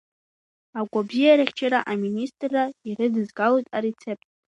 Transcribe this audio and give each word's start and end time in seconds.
Агәабзиарахьчара 0.79 1.79
аминистрра 1.91 2.63
ирыдызгалоит 2.87 3.67
арецепт. 3.77 4.27